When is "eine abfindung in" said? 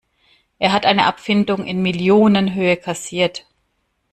0.87-1.83